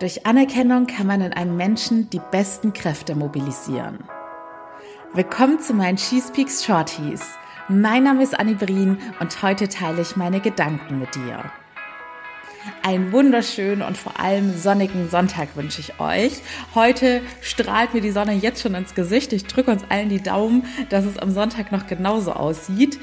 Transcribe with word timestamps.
Durch 0.00 0.26
Anerkennung 0.26 0.88
kann 0.88 1.06
man 1.06 1.20
in 1.20 1.32
einem 1.32 1.56
Menschen 1.56 2.10
die 2.10 2.20
besten 2.32 2.72
Kräfte 2.72 3.14
mobilisieren. 3.14 4.00
Willkommen 5.12 5.60
zu 5.60 5.72
meinen 5.72 5.96
Cheese 5.96 6.32
Peaks 6.32 6.64
Shorties. 6.64 7.22
Mein 7.68 8.02
Name 8.02 8.24
ist 8.24 8.36
Annie 8.36 8.56
Brien 8.56 8.98
und 9.20 9.40
heute 9.42 9.68
teile 9.68 10.02
ich 10.02 10.16
meine 10.16 10.40
Gedanken 10.40 10.98
mit 10.98 11.14
dir. 11.14 11.44
Einen 12.82 13.12
wunderschönen 13.12 13.82
und 13.82 13.98
vor 13.98 14.18
allem 14.20 14.56
sonnigen 14.56 15.10
Sonntag 15.10 15.56
wünsche 15.56 15.80
ich 15.80 16.00
euch. 16.00 16.32
Heute 16.74 17.20
strahlt 17.40 17.92
mir 17.92 18.00
die 18.00 18.10
Sonne 18.10 18.32
jetzt 18.32 18.62
schon 18.62 18.74
ins 18.74 18.94
Gesicht. 18.94 19.32
Ich 19.32 19.44
drücke 19.44 19.70
uns 19.70 19.82
allen 19.88 20.08
die 20.08 20.22
Daumen, 20.22 20.64
dass 20.88 21.04
es 21.04 21.18
am 21.18 21.30
Sonntag 21.30 21.72
noch 21.72 21.86
genauso 21.86 22.32
aussieht. 22.32 22.98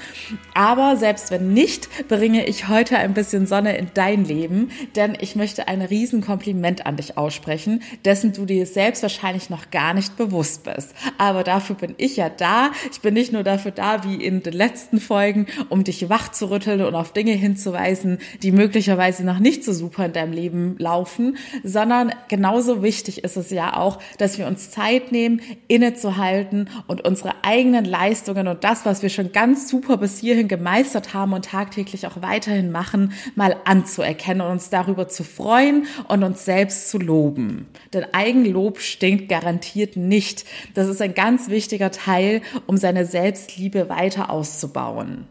Aber 0.54 0.98
selbst 0.98 1.30
wenn 1.32 1.54
nicht, 1.54 2.08
bringe 2.08 2.46
ich 2.46 2.70
heute 2.70 2.98
ein 2.98 3.14
bisschen 3.14 3.46
Sonne 3.46 3.78
in 3.78 3.92
dein 3.94 4.26
Leben, 4.26 4.72
denn 4.96 5.16
ich 5.20 5.36
möchte 5.36 5.68
ein 5.68 5.82
Riesenkompliment 5.82 6.86
an 6.86 6.96
dich 6.96 7.18
aussprechen, 7.18 7.84
dessen 8.06 8.34
du 8.34 8.46
dir 8.46 8.66
selbst 8.66 9.04
wahrscheinlich 9.04 9.50
noch 9.50 9.70
gar 9.70 9.94
nicht 9.94 10.18
bewusst 10.18 10.64
bist. 10.64 10.94
Aber 11.18 11.44
dafür 11.44 11.76
bin 11.76 11.96
ich 11.98 12.18
ja 12.18 12.30
da. 12.30 12.72
Ich 12.92 13.02
bin 13.02 13.14
nicht 13.14 13.32
nur 13.32 13.44
dafür 13.44 13.72
da, 13.72 14.04
wie 14.04 14.16
in 14.16 14.42
den 14.42 14.54
letzten 14.54 15.00
Folgen, 15.00 15.48
um 15.70 15.84
dich 15.84 16.10
wach 16.10 16.30
zu 16.30 16.50
rütteln 16.50 16.82
und 16.82 16.96
auf 16.96 17.14
Dinge 17.14 17.34
hinzuweisen, 17.34 18.20
die 18.42 18.52
möglicherweise 18.52 19.24
noch 19.24 19.40
nicht 19.40 19.51
so 19.60 19.72
so 19.72 19.74
super 19.74 20.06
in 20.06 20.14
deinem 20.14 20.34
Leben 20.34 20.76
laufen, 20.78 21.38
sondern 21.64 22.14
genauso 22.28 22.84
wichtig 22.84 23.24
ist 23.24 23.38
es 23.38 23.50
ja 23.50 23.78
auch, 23.78 24.00
dass 24.18 24.38
wir 24.38 24.48
uns 24.48 24.72
Zeit 24.72 25.12
nehmen, 25.12 25.42
innezuhalten 25.68 26.70
und 26.88 27.06
unsere 27.06 27.34
eigenen 27.44 27.86
Leistungen 27.86 28.48
und 28.48 28.64
das, 28.64 28.86
was 28.86 29.02
wir 29.02 29.10
schon 29.10 29.32
ganz 29.32 29.70
super 29.70 29.98
bis 29.98 30.20
hierhin 30.20 30.48
gemeistert 30.48 31.14
haben 31.14 31.34
und 31.34 31.46
tagtäglich 31.46 32.08
auch 32.08 32.22
weiterhin 32.22 32.72
machen, 32.72 33.14
mal 33.36 33.56
anzuerkennen 33.66 34.42
und 34.42 34.52
uns 34.52 34.70
darüber 34.70 35.08
zu 35.08 35.24
freuen 35.24 35.88
und 36.08 36.24
uns 36.24 36.46
selbst 36.46 36.90
zu 36.90 36.98
loben. 36.98 37.68
Denn 37.94 38.06
Eigenlob 38.14 38.80
stinkt 38.80 39.30
garantiert 39.30 39.96
nicht. 39.96 40.46
Das 40.74 40.88
ist 40.88 41.02
ein 41.02 41.14
ganz 41.14 41.50
wichtiger 41.50 41.92
Teil, 41.92 42.42
um 42.68 42.78
seine 42.78 43.06
Selbstliebe 43.06 43.90
weiter 43.90 44.30
auszubauen. 44.30 45.28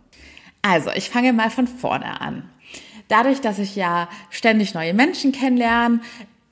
Also, 0.62 0.90
ich 0.94 1.08
fange 1.08 1.32
mal 1.32 1.50
von 1.50 1.66
vorne 1.66 2.20
an 2.20 2.44
dadurch, 3.10 3.40
dass 3.40 3.58
ich 3.58 3.76
ja 3.76 4.08
ständig 4.30 4.74
neue 4.74 4.94
Menschen 4.94 5.32
kennenlerne, 5.32 6.00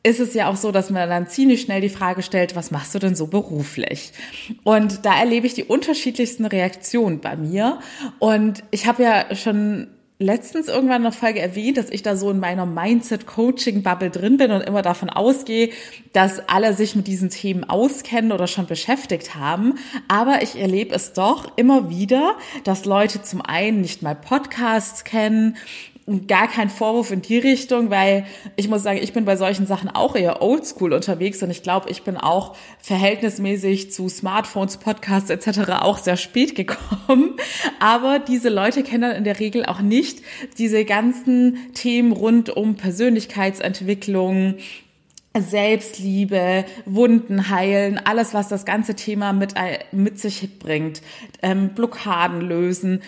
ist 0.02 0.20
es 0.20 0.32
ja 0.32 0.48
auch 0.48 0.56
so, 0.56 0.72
dass 0.72 0.90
man 0.90 1.08
dann 1.08 1.26
ziemlich 1.26 1.60
schnell 1.60 1.80
die 1.80 1.88
Frage 1.88 2.22
stellt, 2.22 2.56
was 2.56 2.70
machst 2.70 2.94
du 2.94 2.98
denn 2.98 3.14
so 3.14 3.26
beruflich? 3.26 4.12
Und 4.64 5.04
da 5.04 5.18
erlebe 5.18 5.46
ich 5.46 5.54
die 5.54 5.64
unterschiedlichsten 5.64 6.46
Reaktionen 6.46 7.20
bei 7.20 7.36
mir. 7.36 7.80
Und 8.18 8.62
ich 8.70 8.86
habe 8.86 9.02
ja 9.02 9.34
schon 9.34 9.88
letztens 10.20 10.68
irgendwann 10.68 11.02
der 11.02 11.12
Folge 11.12 11.40
erwähnt, 11.40 11.76
dass 11.76 11.90
ich 11.90 12.02
da 12.02 12.16
so 12.16 12.30
in 12.30 12.40
meiner 12.40 12.66
Mindset-Coaching-Bubble 12.66 14.10
drin 14.10 14.36
bin 14.36 14.50
und 14.50 14.62
immer 14.62 14.82
davon 14.82 15.10
ausgehe, 15.10 15.70
dass 16.12 16.48
alle 16.48 16.74
sich 16.74 16.96
mit 16.96 17.06
diesen 17.06 17.30
Themen 17.30 17.64
auskennen 17.64 18.32
oder 18.32 18.48
schon 18.48 18.66
beschäftigt 18.66 19.36
haben. 19.36 19.74
Aber 20.08 20.42
ich 20.42 20.56
erlebe 20.56 20.94
es 20.94 21.12
doch 21.12 21.52
immer 21.56 21.90
wieder, 21.90 22.36
dass 22.64 22.84
Leute 22.84 23.22
zum 23.22 23.42
einen 23.42 23.80
nicht 23.80 24.02
mal 24.02 24.16
Podcasts 24.16 25.04
kennen 25.04 25.56
gar 26.26 26.48
kein 26.48 26.70
Vorwurf 26.70 27.10
in 27.10 27.22
die 27.22 27.38
Richtung, 27.38 27.90
weil 27.90 28.24
ich 28.56 28.68
muss 28.68 28.82
sagen, 28.82 28.98
ich 29.02 29.12
bin 29.12 29.24
bei 29.24 29.36
solchen 29.36 29.66
Sachen 29.66 29.90
auch 29.90 30.16
eher 30.16 30.42
oldschool 30.42 30.92
unterwegs 30.92 31.42
und 31.42 31.50
ich 31.50 31.62
glaube, 31.62 31.90
ich 31.90 32.02
bin 32.02 32.16
auch 32.16 32.56
verhältnismäßig 32.80 33.92
zu 33.92 34.08
Smartphones, 34.08 34.78
Podcasts 34.78 35.30
etc. 35.30 35.70
auch 35.80 35.98
sehr 35.98 36.16
spät 36.16 36.54
gekommen. 36.54 37.34
Aber 37.78 38.18
diese 38.18 38.48
Leute 38.48 38.82
kennen 38.82 39.02
dann 39.02 39.16
in 39.16 39.24
der 39.24 39.38
Regel 39.38 39.66
auch 39.66 39.80
nicht 39.80 40.22
diese 40.56 40.84
ganzen 40.84 41.72
Themen 41.74 42.12
rund 42.12 42.50
um 42.50 42.76
Persönlichkeitsentwicklung, 42.76 44.54
Selbstliebe, 45.38 46.64
Wunden 46.84 47.50
heilen, 47.50 48.00
alles, 48.02 48.34
was 48.34 48.48
das 48.48 48.64
ganze 48.64 48.94
Thema 48.94 49.32
mit, 49.32 49.54
mit 49.92 50.18
sich 50.18 50.58
bringt, 50.58 51.02
ähm, 51.42 51.70
Blockaden 51.70 52.40
lösen. 52.40 53.02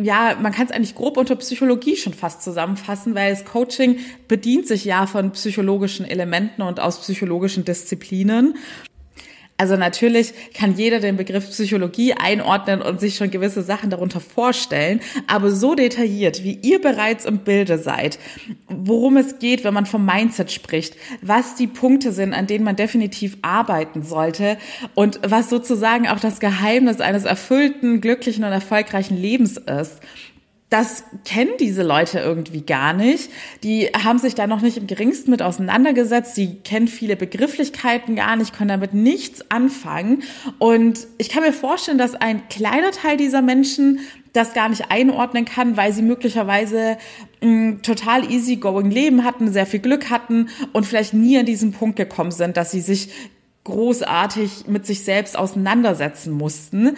Ja, 0.00 0.36
man 0.40 0.52
kann 0.52 0.66
es 0.66 0.72
eigentlich 0.72 0.94
grob 0.94 1.16
unter 1.16 1.34
Psychologie 1.34 1.96
schon 1.96 2.14
fast 2.14 2.42
zusammenfassen, 2.42 3.16
weil 3.16 3.30
das 3.32 3.44
Coaching 3.44 3.98
bedient 4.28 4.68
sich 4.68 4.84
ja 4.84 5.06
von 5.08 5.32
psychologischen 5.32 6.06
Elementen 6.06 6.62
und 6.62 6.78
aus 6.78 7.00
psychologischen 7.00 7.64
Disziplinen. 7.64 8.56
Also 9.60 9.76
natürlich 9.76 10.32
kann 10.54 10.76
jeder 10.76 11.00
den 11.00 11.16
Begriff 11.16 11.50
Psychologie 11.50 12.14
einordnen 12.14 12.80
und 12.80 13.00
sich 13.00 13.16
schon 13.16 13.32
gewisse 13.32 13.62
Sachen 13.62 13.90
darunter 13.90 14.20
vorstellen, 14.20 15.00
aber 15.26 15.50
so 15.50 15.74
detailliert, 15.74 16.44
wie 16.44 16.60
ihr 16.62 16.80
bereits 16.80 17.24
im 17.24 17.38
Bilde 17.38 17.76
seid, 17.76 18.20
worum 18.68 19.16
es 19.16 19.40
geht, 19.40 19.64
wenn 19.64 19.74
man 19.74 19.84
vom 19.84 20.06
Mindset 20.06 20.52
spricht, 20.52 20.94
was 21.22 21.56
die 21.56 21.66
Punkte 21.66 22.12
sind, 22.12 22.34
an 22.34 22.46
denen 22.46 22.64
man 22.64 22.76
definitiv 22.76 23.36
arbeiten 23.42 24.04
sollte 24.04 24.58
und 24.94 25.18
was 25.26 25.50
sozusagen 25.50 26.06
auch 26.06 26.20
das 26.20 26.38
Geheimnis 26.38 27.00
eines 27.00 27.24
erfüllten, 27.24 28.00
glücklichen 28.00 28.44
und 28.44 28.52
erfolgreichen 28.52 29.16
Lebens 29.16 29.56
ist 29.56 29.98
das 30.70 31.04
kennen 31.24 31.52
diese 31.58 31.82
Leute 31.82 32.18
irgendwie 32.18 32.60
gar 32.60 32.92
nicht. 32.92 33.30
Die 33.62 33.86
haben 33.86 34.18
sich 34.18 34.34
da 34.34 34.46
noch 34.46 34.60
nicht 34.60 34.76
im 34.76 34.86
geringsten 34.86 35.30
mit 35.30 35.40
auseinandergesetzt. 35.40 36.36
Die 36.36 36.56
kennen 36.56 36.88
viele 36.88 37.16
Begrifflichkeiten 37.16 38.16
gar 38.16 38.36
nicht, 38.36 38.54
können 38.54 38.68
damit 38.68 38.92
nichts 38.92 39.50
anfangen. 39.50 40.24
Und 40.58 41.06
ich 41.16 41.30
kann 41.30 41.42
mir 41.42 41.54
vorstellen, 41.54 41.96
dass 41.96 42.14
ein 42.14 42.48
kleiner 42.50 42.90
Teil 42.90 43.16
dieser 43.16 43.40
Menschen 43.40 44.00
das 44.34 44.52
gar 44.52 44.68
nicht 44.68 44.90
einordnen 44.90 45.46
kann, 45.46 45.78
weil 45.78 45.94
sie 45.94 46.02
möglicherweise 46.02 46.98
ein 47.40 47.80
total 47.82 48.30
easygoing 48.30 48.90
Leben 48.90 49.24
hatten, 49.24 49.50
sehr 49.50 49.66
viel 49.66 49.80
Glück 49.80 50.10
hatten 50.10 50.50
und 50.74 50.84
vielleicht 50.84 51.14
nie 51.14 51.38
an 51.38 51.46
diesen 51.46 51.72
Punkt 51.72 51.96
gekommen 51.96 52.30
sind, 52.30 52.58
dass 52.58 52.72
sie 52.72 52.82
sich 52.82 53.08
großartig 53.64 54.66
mit 54.66 54.86
sich 54.86 55.02
selbst 55.02 55.38
auseinandersetzen 55.38 56.32
mussten. 56.32 56.96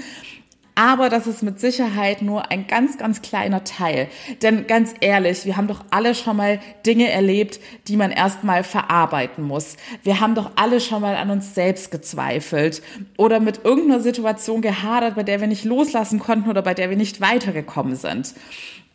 Aber 0.74 1.08
das 1.08 1.26
ist 1.26 1.42
mit 1.42 1.60
Sicherheit 1.60 2.22
nur 2.22 2.50
ein 2.50 2.66
ganz, 2.66 2.96
ganz 2.96 3.22
kleiner 3.22 3.64
Teil. 3.64 4.08
Denn 4.42 4.66
ganz 4.66 4.94
ehrlich, 5.00 5.44
wir 5.44 5.56
haben 5.56 5.68
doch 5.68 5.84
alle 5.90 6.14
schon 6.14 6.36
mal 6.36 6.60
Dinge 6.86 7.10
erlebt, 7.10 7.60
die 7.88 7.96
man 7.96 8.10
erstmal 8.10 8.64
verarbeiten 8.64 9.44
muss. 9.44 9.76
Wir 10.02 10.20
haben 10.20 10.34
doch 10.34 10.52
alle 10.56 10.80
schon 10.80 11.02
mal 11.02 11.16
an 11.16 11.30
uns 11.30 11.54
selbst 11.54 11.90
gezweifelt 11.90 12.82
oder 13.18 13.40
mit 13.40 13.64
irgendeiner 13.64 14.00
Situation 14.00 14.62
gehadert, 14.62 15.16
bei 15.16 15.22
der 15.22 15.40
wir 15.40 15.48
nicht 15.48 15.64
loslassen 15.64 16.18
konnten 16.18 16.48
oder 16.48 16.62
bei 16.62 16.74
der 16.74 16.90
wir 16.90 16.96
nicht 16.96 17.20
weitergekommen 17.20 17.96
sind. 17.96 18.34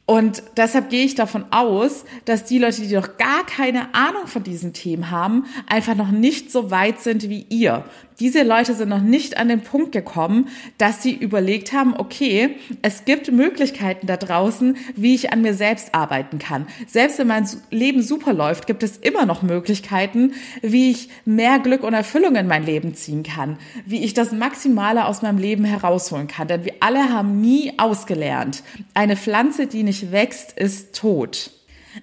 Und 0.07 0.43
deshalb 0.55 0.89
gehe 0.89 1.03
ich 1.03 1.15
davon 1.15 1.45
aus, 1.49 2.05
dass 2.25 2.45
die 2.45 2.59
Leute, 2.59 2.81
die 2.81 2.93
noch 2.93 3.17
gar 3.17 3.43
keine 3.45 3.95
Ahnung 3.95 4.27
von 4.27 4.43
diesen 4.43 4.71
Themen 4.71 5.09
haben, 5.09 5.45
einfach 5.67 5.95
noch 5.95 6.11
nicht 6.11 6.51
so 6.51 6.69
weit 6.69 6.99
sind 7.01 7.27
wie 7.27 7.47
ihr. 7.49 7.85
Diese 8.19 8.43
Leute 8.43 8.73
sind 8.73 8.87
noch 8.87 9.01
nicht 9.01 9.35
an 9.35 9.49
den 9.49 9.61
Punkt 9.61 9.91
gekommen, 9.91 10.47
dass 10.77 11.03
sie 11.03 11.13
überlegt 11.13 11.73
haben, 11.73 11.93
okay, 11.97 12.55
es 12.81 13.03
gibt 13.03 13.29
Möglichkeiten 13.31 14.07
da 14.07 14.15
draußen, 14.15 14.77
wie 14.95 15.15
ich 15.15 15.33
an 15.33 15.41
mir 15.41 15.53
selbst 15.53 15.93
arbeiten 15.93 16.39
kann. 16.39 16.65
Selbst 16.87 17.19
wenn 17.19 17.27
mein 17.27 17.49
Leben 17.71 18.01
super 18.01 18.31
läuft, 18.31 18.67
gibt 18.67 18.83
es 18.83 18.95
immer 18.95 19.25
noch 19.25 19.41
Möglichkeiten, 19.41 20.33
wie 20.61 20.91
ich 20.91 21.09
mehr 21.25 21.59
Glück 21.59 21.83
und 21.83 21.93
Erfüllung 21.93 22.35
in 22.35 22.47
mein 22.47 22.65
Leben 22.65 22.95
ziehen 22.95 23.23
kann, 23.23 23.57
wie 23.85 24.05
ich 24.05 24.13
das 24.13 24.31
Maximale 24.31 25.05
aus 25.05 25.21
meinem 25.21 25.37
Leben 25.37 25.65
herausholen 25.65 26.27
kann. 26.27 26.47
Denn 26.47 26.63
wir 26.63 26.75
alle 26.79 27.09
haben 27.09 27.41
nie 27.41 27.73
ausgelernt. 27.77 28.63
Eine 28.93 29.17
Pflanze, 29.17 29.67
die 29.67 29.83
nicht 29.83 29.94
wächst, 30.11 30.57
ist 30.57 30.95
tot. 30.95 31.51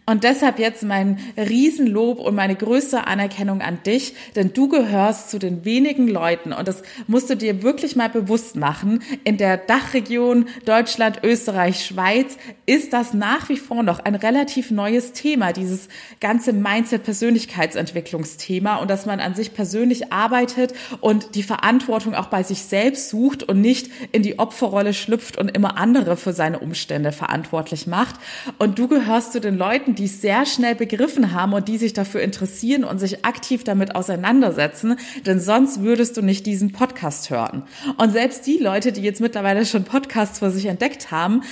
Und 0.07 0.25
deshalb 0.25 0.59
jetzt 0.59 0.83
mein 0.83 1.19
Riesenlob 1.37 2.19
und 2.19 2.35
meine 2.35 2.55
größte 2.55 3.07
Anerkennung 3.07 3.61
an 3.61 3.83
dich, 3.85 4.15
denn 4.37 4.53
du 4.53 4.69
gehörst 4.69 5.31
zu 5.31 5.39
den 5.39 5.65
wenigen 5.65 6.09
Leuten 6.09 6.53
und 6.53 6.69
das 6.69 6.83
musst 7.07 7.31
du 7.31 7.37
dir 7.37 7.63
wirklich 7.63 7.97
mal 7.97 8.09
bewusst 8.09 8.57
machen. 8.57 9.03
In 9.25 9.37
der 9.37 9.57
Dachregion 9.57 10.47
Deutschland, 10.65 11.21
Österreich, 11.23 11.85
Schweiz 11.85 12.37
ist 12.67 12.93
das 12.93 13.15
nach 13.15 13.49
wie 13.49 13.57
vor 13.57 13.83
noch 13.83 14.01
ein 14.01 14.15
relativ 14.15 14.71
neues 14.71 15.13
Thema, 15.13 15.53
dieses 15.53 15.89
ganze 16.21 16.53
Mindset-Persönlichkeitsentwicklungsthema 16.53 18.77
und 18.77 18.91
dass 18.91 19.07
man 19.07 19.21
an 19.21 19.35
sich 19.35 19.55
persönlich 19.55 20.13
arbeitet 20.13 20.75
und 21.01 21.35
die 21.35 21.43
Verantwortung 21.43 22.15
auch 22.15 22.27
bei 22.27 22.43
sich 22.43 22.63
selbst 22.63 23.11
sucht 23.11 23.43
und 23.43 23.61
nicht 23.61 23.91
in 24.13 24.23
die 24.23 24.39
Opferrolle 24.39 24.95
schlüpft 24.95 25.39
und 25.39 25.49
immer 25.49 25.77
andere 25.77 26.17
für 26.17 26.33
seine 26.33 26.61
Umstände 26.61 27.13
verantwortlich 27.13 27.87
macht. 27.87 28.17
Und 28.59 28.79
du 28.79 28.89
gehörst 28.89 29.33
zu 29.33 29.41
den 29.41 29.57
Leuten, 29.57 29.82
Leuten, 29.83 29.97
die 29.97 30.05
es 30.05 30.21
sehr 30.21 30.47
schnell 30.47 30.77
begriffen 30.77 31.33
haben 31.33 31.55
und 31.55 31.67
die 31.67 31.77
sich 31.77 31.93
dafür 31.93 32.23
interessieren 32.23 32.85
und 32.85 32.99
sich 33.01 33.25
aktiv 33.25 33.65
damit 33.65 33.97
auseinandersetzen, 33.97 34.97
denn 35.27 35.41
sonst 35.41 35.83
würdest 35.83 36.17
du 36.17 36.23
nicht 36.23 36.47
diesen 36.47 36.71
Podcast 36.71 37.31
hören. 37.31 37.65
Und 37.99 38.13
selbst 38.13 38.47
die 38.47 38.59
Leute, 38.59 38.93
die 38.93 39.03
jetzt 39.03 39.21
mittlerweile 39.21 39.67
schon 39.67 39.83
Podcasts 39.83 40.39
für 40.39 40.53
sich 40.53 40.67
entdeckt 40.67 41.11
haben, 41.11 41.43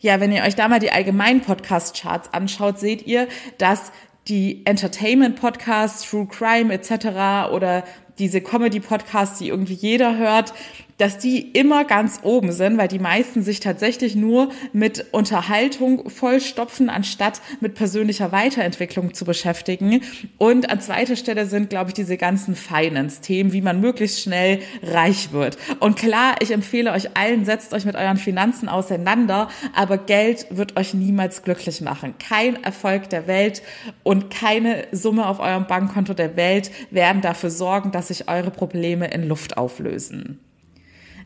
ja, 0.00 0.20
wenn 0.20 0.32
ihr 0.32 0.42
euch 0.42 0.54
da 0.54 0.68
mal 0.68 0.80
die 0.80 0.92
allgemeinen 0.92 1.40
Podcast-Charts 1.40 2.34
anschaut, 2.34 2.78
seht 2.78 3.06
ihr, 3.06 3.26
dass 3.56 3.90
die 4.28 4.66
Entertainment-Podcasts, 4.66 6.10
True 6.10 6.26
Crime 6.26 6.70
etc. 6.74 7.50
oder 7.54 7.84
diese 8.18 8.40
Comedy-Podcasts, 8.40 9.38
die 9.38 9.48
irgendwie 9.48 9.74
jeder 9.74 10.16
hört, 10.16 10.52
dass 10.98 11.16
die 11.16 11.40
immer 11.40 11.84
ganz 11.84 12.20
oben 12.22 12.52
sind, 12.52 12.76
weil 12.76 12.88
die 12.88 12.98
meisten 12.98 13.42
sich 13.42 13.60
tatsächlich 13.60 14.16
nur 14.16 14.50
mit 14.72 15.06
Unterhaltung 15.12 16.10
vollstopfen, 16.10 16.90
anstatt 16.90 17.40
mit 17.60 17.74
persönlicher 17.74 18.32
Weiterentwicklung 18.32 19.14
zu 19.14 19.24
beschäftigen. 19.24 20.02
Und 20.36 20.70
an 20.70 20.80
zweiter 20.80 21.16
Stelle 21.16 21.46
sind, 21.46 21.70
glaube 21.70 21.90
ich, 21.90 21.94
diese 21.94 22.16
ganzen 22.16 22.56
Finance-Themen, 22.56 23.52
wie 23.52 23.62
man 23.62 23.80
möglichst 23.80 24.20
schnell 24.20 24.58
reich 24.82 25.32
wird. 25.32 25.56
Und 25.78 25.96
klar, 25.96 26.34
ich 26.40 26.50
empfehle 26.50 26.92
euch 26.92 27.16
allen, 27.16 27.44
setzt 27.44 27.72
euch 27.72 27.84
mit 27.84 27.94
euren 27.94 28.16
Finanzen 28.16 28.68
auseinander, 28.68 29.48
aber 29.74 29.98
Geld 29.98 30.46
wird 30.50 30.76
euch 30.76 30.94
niemals 30.94 31.44
glücklich 31.44 31.80
machen. 31.80 32.14
Kein 32.18 32.62
Erfolg 32.64 33.08
der 33.08 33.28
Welt 33.28 33.62
und 34.02 34.30
keine 34.30 34.88
Summe 34.90 35.26
auf 35.26 35.38
eurem 35.38 35.68
Bankkonto 35.68 36.12
der 36.12 36.36
Welt 36.36 36.72
werden 36.90 37.22
dafür 37.22 37.50
sorgen, 37.50 37.92
sich 38.08 38.28
eure 38.28 38.50
Probleme 38.50 39.08
in 39.08 39.28
Luft 39.28 39.56
auflösen. 39.56 40.40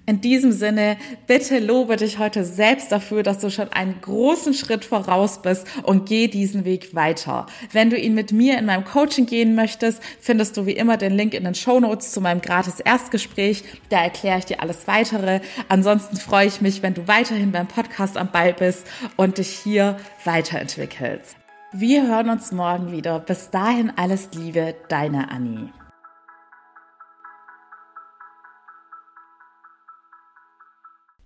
In 0.05 0.21
diesem 0.21 0.51
Sinne, 0.51 0.97
bitte 1.29 1.61
lobe 1.61 1.95
dich 1.95 2.19
heute 2.19 2.45
selbst 2.45 2.91
dafür, 2.91 3.23
dass 3.23 3.39
du 3.39 3.51
schon 3.51 3.69
einen 3.69 4.01
großen 4.01 4.53
Schritt 4.53 4.85
voraus 4.85 5.43
bist 5.43 5.65
und 5.85 6.09
geh 6.09 6.27
diesen 6.27 6.65
Weg 6.65 6.97
weiter. 6.97 7.47
Wenn 7.71 7.89
du 7.89 7.97
ihn 7.97 8.15
mit 8.15 8.33
mir 8.33 8.59
in 8.59 8.67
meinem 8.67 8.85
Coaching 8.85 9.27
gehen 9.27 9.55
möchtest, 9.55 10.03
findest 10.21 10.57
du 10.57 10.67
wie 10.67 10.73
immer 10.73 10.97
den 10.97 11.13
Link 11.13 11.35
in 11.35 11.45
den 11.45 11.55
Show 11.55 11.79
Notes 11.79 12.11
zu 12.11 12.21
meinem 12.21 12.41
gratis 12.41 12.81
Erstgespräch. 12.81 13.63
Da 13.91 14.03
erkläre 14.03 14.41
ich 14.41 14.47
dir 14.47 14.61
alles 14.61 14.89
weitere. 14.89 15.41
Ansonsten 15.69 16.17
freue 16.17 16.49
ich 16.49 16.61
mich, 16.61 16.83
wenn 16.83 16.95
du 16.95 17.07
weiterhin 17.07 17.53
beim 17.53 17.69
Podcast 17.69 18.17
am 18.17 18.33
Ball 18.33 18.55
bist 18.55 18.85
und 19.17 19.39
dich 19.39 19.51
hier 19.51 19.99
weiterentwickelst. 20.25 21.37
Wir 21.73 22.09
hören 22.09 22.29
uns 22.29 22.51
morgen 22.51 22.91
wieder. 22.91 23.21
Bis 23.21 23.51
dahin 23.51 23.93
alles 23.95 24.31
Liebe, 24.35 24.75
deine 24.89 25.31
Annie. 25.31 25.71